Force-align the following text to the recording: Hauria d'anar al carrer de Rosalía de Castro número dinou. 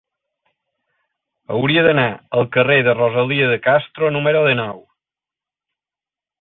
Hauria 1.57 1.83
d'anar 1.89 2.07
al 2.39 2.49
carrer 2.57 2.79
de 2.89 2.97
Rosalía 3.01 3.53
de 3.53 3.61
Castro 3.69 4.13
número 4.19 4.45
dinou. 4.51 4.85